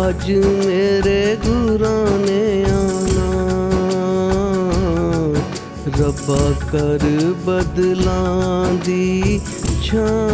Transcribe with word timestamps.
ਅੱਜ 0.09 0.33
ਮੇਰੇ 0.67 1.37
ਗੁਰਾਂ 1.47 2.19
ਨੇ 2.19 2.65
ਆਣਾ। 2.65 3.53
ਰੱਬਾ 6.01 6.53
ਕਰ 6.73 6.99
ਬਦਲਾਂ 7.45 8.73
ਦੀ 8.85 9.41
ਛਾਂ। 9.83 10.29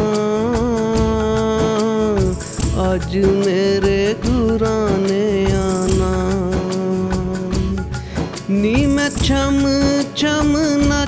ਅੱਜ 2.95 3.17
ਮੇਰੇ 3.19 4.15
ਗੁਰਾਂ 4.27 4.99
ਨੇ 4.99 5.47
ਆਣਾ। 5.53 6.53
ਨੀ 8.51 8.87
ਮੈਂ 8.87 9.11
ਛਮ 9.11 9.69
ਛਮ 10.17 10.57
ਨਾ 10.89 11.07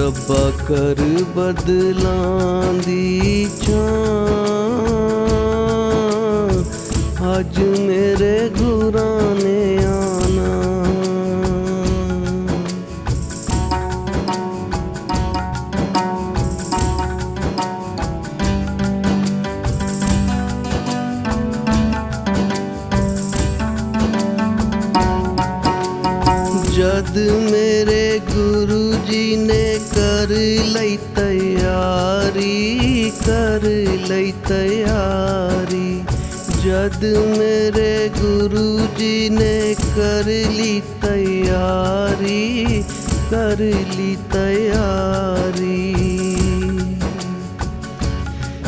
ਰੱਬਾ 0.00 0.50
ਕਰ 0.68 1.00
ਬਦਲਾਂ 1.36 2.72
ਦੀ 2.74 3.48
ਛਾਂ 3.62 3.80
ਅੱਜ 7.38 7.58
ਮੇਰੇ 7.80 8.48
ਗੁਰਾਂ 8.48 9.34
ਨੇ 9.34 9.84
ਆਣਾ। 9.84 10.58
ਜਦ 26.74 27.18
ਮੇਰੇ 27.50 28.20
ਗੁਰੂ 28.34 28.92
ਜੀ 29.06 29.36
ਨੇ 29.36 29.69
ਕਰ 29.94 30.34
ਲਈ 30.72 30.96
ਤਿਆਰੀ 31.16 33.12
ਕਰ 33.26 33.64
ਲਈ 34.08 34.32
ਤਿਆਰੀ 34.48 36.02
ਜਦ 36.64 37.04
ਮੇਰੇ 37.38 38.08
ਗੁਰੂ 38.20 38.86
ਜੀ 38.98 39.28
ਨੇ 39.28 39.74
ਕਰ 39.96 40.24
ਲਈ 40.26 40.80
ਤਿਆਰੀ 41.02 42.82
ਕਰ 43.30 43.56
ਲਈ 43.58 44.16
ਤਿਆਰੀ 44.32 45.94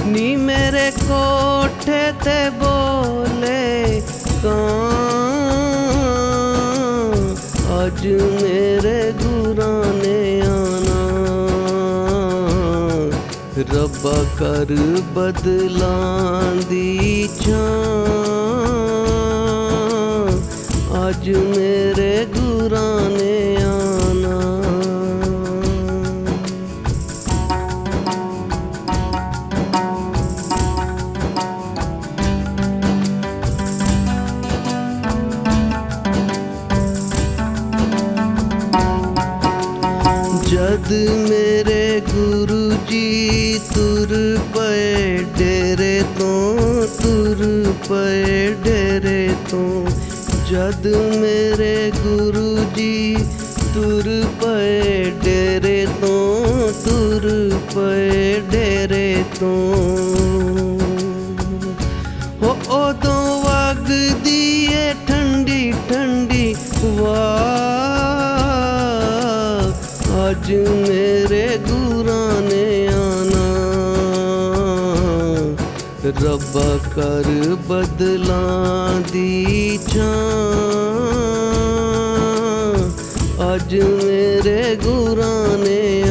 ਨੀ 0.07 0.35
ਮੇਰੇ 0.37 0.91
ਕੋਠੇ 0.91 2.01
ਤੇ 2.25 2.39
ਬੋਲੇ 2.51 4.03
ਕਾਂ 4.45 4.81
ਅੱਜ 7.85 8.07
ਮੇਰੇ 8.43 9.13
ਗੁਰਾਂ 9.23 9.32
ਰੱਬਾ 13.83 14.25
ਕਰ 14.39 14.67
ਬਦਲਾਂ 15.15 16.57
ਦੀ 16.71 17.29
ਛਾਂ। 17.41 17.79
ਅੱਜ 21.09 21.31
ਮੇਰੇ 21.31 22.27
ਗੁਰਾਂ 22.27 23.11
ਨੇ 23.11 23.57
ਆਣਾ 23.63 24.62
ਗੁਰੂ 42.52 42.72
ਜੀ 42.90 43.60
ਤੁਰ 43.66 44.10
ਪਏ 44.56 45.18
ਡੇਰੇ 45.38 46.02
ਤੋਂ 46.20 46.88
ਤੁਰ 46.94 47.44
ਪਏ 47.88 48.48
ਡੇਰੇ 48.64 49.30
ਤੋਂ 49.50 49.86
ਜਦ 50.50 50.88
ਮੇਰੇ 51.16 51.92
ਗੁਰੂ 51.98 52.58
ਜੀ 52.76 53.16
ਤੁਰ 53.74 54.10
ਪਏ 54.42 55.12
ਡੇਰੇ 55.24 55.86
ਤੋਂ 56.02 56.72
ਤੁਰ 56.84 57.30
ਪਏ 57.76 58.40
ਡੇਰੇ 58.52 59.24
ਤੋਂ 59.40 60.51
ਰੱਬਾ 76.21 76.79
ਕਰ 76.95 77.57
ਬਦਲਾਂ 77.69 79.01
ਦੀ 79.13 79.79
ਛਾਂ 79.89 80.13
ਅੱਜ 83.55 83.75
ਮੇਰੇ 84.05 84.77
ਗੁਰਾਂ 84.77 85.59
ਨੇ 85.59 86.02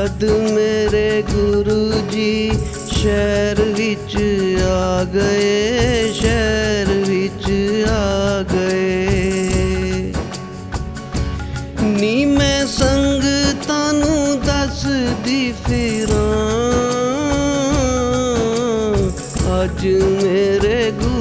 ਜਦ 0.00 0.24
ਮੇਰੇ 0.52 1.22
ਗੁਰੂ 1.22 2.00
ਜੀ 2.10 2.52
ਸ਼ਹਿਰ 2.92 3.60
ਵਿੱਚ 3.76 4.14
ਆ 4.64 5.04
ਗਏ, 5.04 6.12
ਸ਼ਹਿਰ 6.12 6.92
ਵਿੱਚ 7.08 7.44
ਆ 7.88 8.42
ਗਏ। 8.52 10.12
ਨੀ 11.82 12.24
ਮੈਂ 12.24 12.66
ਸੰਗਤਾਂ 12.66 13.92
ਨੂੰ 13.92 14.40
ਦੱਸਦੀ 14.46 15.52
ਫਿਰਾਂ, 15.66 16.24
ਅੱਜ 19.62 19.86
ਮੇਰੇ 20.22 20.90
ਗੁਰਾਂ 20.92 21.19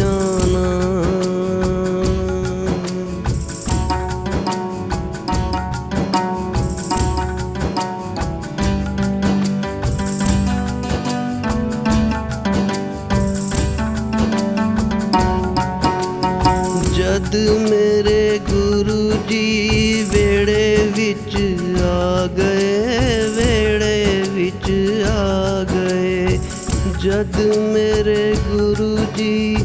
ਜਦ 27.20 27.38
ਮੇਰੇ 27.70 28.36
ਗੁਰੂ 28.44 28.98
ਜੀ 29.16 29.58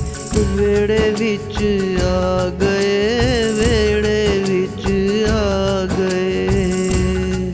ਵੇੜੇ 0.57 1.11
ਵਿੱਚ 1.19 1.59
ਆ 2.05 2.49
ਗਏ 2.61 3.53
ਵੇੜੇ 3.53 4.43
ਵਿੱਚ 4.49 4.87
ਆ 5.31 5.85
ਗਏ। 5.93 7.53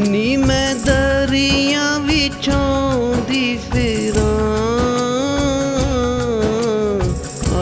ਨੀ 0.00 0.36
ਮੈਂ 0.36 0.74
ਦਰੀਆਂ 0.76 1.98
ਵਿਛਾਉਂਦੀ 2.00 3.58
ਫਿਰਾਂ, 3.70 4.28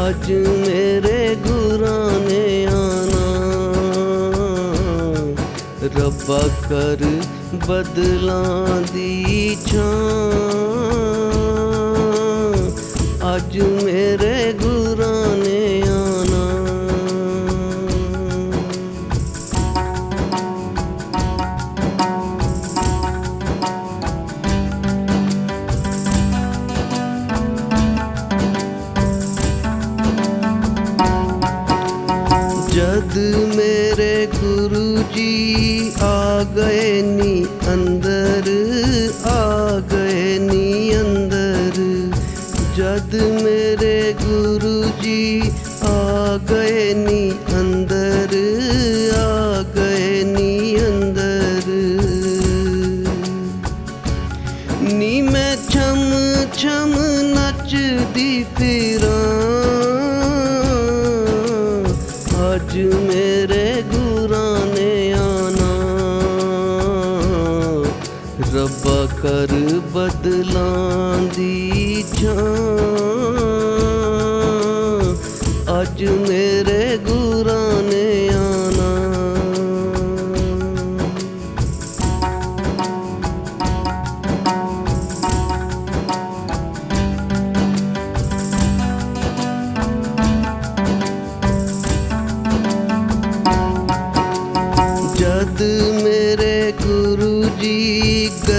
ਅੱਜ 0.09 0.33
ਮੇਰੇ 0.67 1.35
ਗੁਰਾਂ 1.47 2.11
ਨੇ 2.21 2.67
ਆਣਾ। 2.67 3.27
ਰੱਬਾ 5.99 6.43
ਕਰ 6.71 7.01
ਬਦਲਾਂ 7.67 8.81
ਦੀ 8.93 9.57
ਛਾਂ 9.67 9.88
ਜੀ 35.19 35.93
ਆ 36.03 36.45
ਗਏ 36.57 37.01
ਨੀ 37.03 37.47
ਅੰਦਰ, 37.73 38.49
ਆ 39.27 39.81
ਗਏ 39.93 40.39
ਨੀ 40.39 40.95
ਅੰਦਰ। 40.97 41.79
ਜਦ 42.77 43.15
ਮੇਰੇ 43.43 44.13
ਗੁਰੂ 44.21 44.91
ਜੀ 45.03 45.53
ਆ 45.85 46.39
ਗਏ 46.51 46.95
ਨੀ 46.95 47.33
ਅੰਦਰ, 47.61 48.37
ਆ 49.17 49.63
ਗਏ 49.77 50.23
ਨੀ 50.25 50.77
ਅੰਦਰ। 50.81 51.67
ਨੀ 54.93 55.21
ਮੈਂ 55.23 55.57
ਛਮ 55.71 56.13
ਛਮ 56.55 56.95
ਨੱਚਦੀ 57.35 58.45
ਫਿਰਾਂ, 58.59 59.13
ਅੱਜ 62.53 62.79
ਮੇਰੇ 62.79 63.83
ਗੁਰਾਂ 63.93 64.67
ਨੇ 64.67 64.98
ਰੱਬਾ 68.59 69.07
ਕਰ 69.17 69.53
ਬਦਲਾਂ 69.93 71.19
ਦੀ 71.37 72.05
ਛਾਂ 72.15 72.47
ਅੱਜ 75.81 76.05
ਮੇਰੇ 76.29 76.97
ਗੁਰਾਂ 76.97 77.68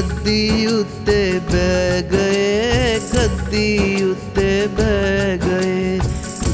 ਗੱਦੀ 0.10 0.66
ਉੱਤੇ 0.66 1.40
ਬਹਿ 1.52 2.02
ਗਏ 2.02 3.00
ਗੱਦੀ 3.14 4.04
ਉੱਤੇ 4.04 4.68
ਬਹਿ 4.68 5.38
ਗਏ। 5.38 6.00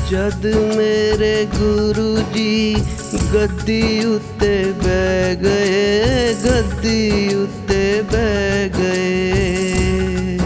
ਜਦ 0.09 0.45
ਮੇਰੇ 0.77 1.47
ਗੁਰੂ 1.55 2.17
ਜੀ 2.33 2.75
ਗੱਦੀ 3.33 4.05
ਉੱਤੇ 4.05 4.73
ਬਹਿ 4.83 5.35
ਗਏ, 5.35 6.33
ਗੱਦੀ 6.45 7.35
ਉੱਤੇ 7.35 8.01
ਬਹਿ 8.11 8.69
ਗਏ। 8.69 10.37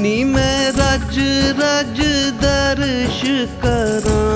ਨੀ 0.00 0.24
ਮੈਂ 0.24 0.72
ਰੱਜ 0.72 1.18
ਰੱਜ 1.60 2.00
ਦਰਸ਼ 2.42 3.24
ਕਰਾਂ। 3.62 4.26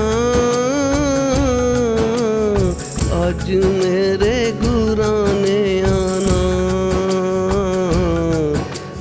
ਅੱਜ 3.28 3.50
ਮੇਰੇ 3.50 4.52
ਗੁਰਾਂ 4.62 5.31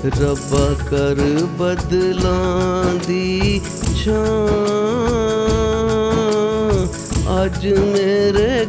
ਰੱਬਾ 0.05 0.75
ਕਰ 0.89 1.15
ਬਦਲਾਂ 1.59 2.93
ਦੀ 3.07 3.61
ਛਾਂ। 4.05 4.37
ਅੱਜ 7.45 7.67
ਮੇਰੇ 7.67 8.65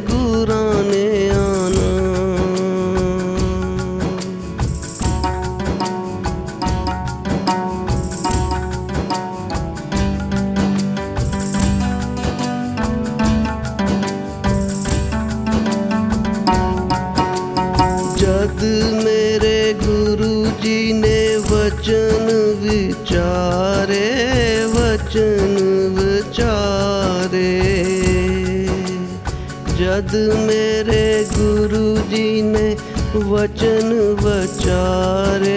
ਜਦ 30.13 30.33
ਮੇਰੇ 30.37 31.25
ਗੁਰੂ 31.35 31.97
ਜੀ 32.09 32.41
ਨੇ 32.41 32.75
ਵਚਨ 33.15 33.93
ਵਿਚਾਰੇ 34.21 35.55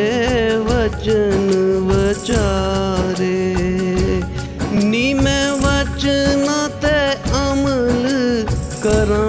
ਵਚਨ 0.67 1.50
ਵਿਚਾਰੇ 1.82 3.35
ਨੀ 4.85 5.12
ਮੈਂ 5.14 5.53
ਵਚਨਾਂ 5.56 6.69
ਤੇ 6.82 6.97
ਅਮਲ 7.41 8.47
ਕਰਾਂ 8.82 9.25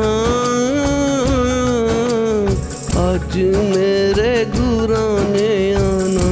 ਅੱਜ 3.07 3.37
ਮੇਰੇ 3.75 4.45
ਗੁਰਾਂ 4.57 5.19
ਨੇ 5.31 5.73
ਆਣਾ 5.73 6.29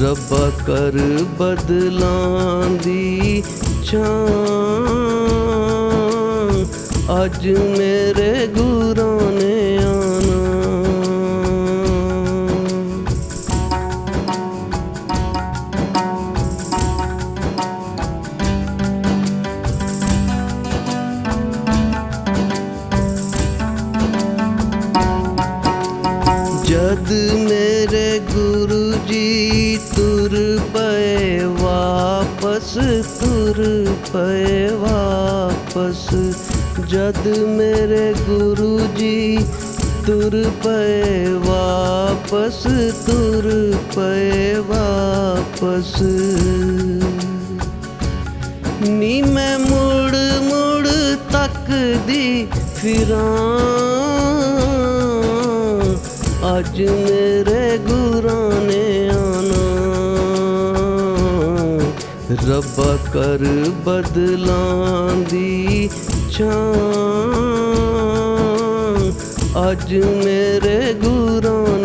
ਰੱਬਾ 0.00 0.50
ਕਰ 0.66 0.98
ਬਦਲਾਂ 1.38 2.68
ਦੀ 2.84 3.42
ਛਾਂ 3.84 5.43
ਅੱਜ 7.10 7.48
ਮੇਰੇ 7.48 8.46
ਗੁਰਾਂ 8.46 9.32
ਨੇ 9.32 9.78
ਆਣਾ। 9.78 10.40
ਜਦ 26.68 27.12
ਮੇਰੇ 27.50 28.20
ਗੁਰੂ 28.32 28.92
ਜੀ 29.08 29.78
ਤੁਰ 29.96 30.58
ਪਏ, 30.74 31.44
ਵਾਪਸ 31.44 32.78
ਤੁਰ 33.20 33.86
ਪਏ, 34.12 34.68
ਵਾਪਸ 34.68 36.08
ਜਦ 36.88 37.26
ਮੇਰੇ 37.38 38.14
ਗੁਰੂ 38.26 38.80
ਜੀ 38.96 39.38
ਤੁਰ 40.06 40.50
ਪਏ 40.64 41.32
ਵਾਪਸ, 41.32 42.62
ਤੁਰ 43.06 43.74
ਪਏ 43.96 44.54
ਵਾਪਸ। 44.54 46.02
ਨੀ 48.88 49.22
ਮੈਂ 49.22 49.58
ਮੁੜ 49.58 50.16
ਮੁੜ 50.42 50.88
ਤੱਕਦੀ 51.32 52.46
ਫਿਰਾਂ। 52.76 53.58
ਅੱਜ 56.58 56.82
ਮੇਰੇ 56.82 57.78
ਗੁਰਾਂ 57.78 58.60
ਨੇ 58.60 59.08
ਆਣਾ। 59.08 59.64
ਰੱਬਾ 62.48 62.98
ਕਰ 63.12 63.38
ਬਦਲਾਂ 63.84 65.16
ਦੀ 65.16 65.90
ਛਾਂ 66.34 66.50
ਅੱਜ 69.70 69.94
ਮੇਰੇ 69.94 70.92
ਗੁਰਾਂ 70.92 71.78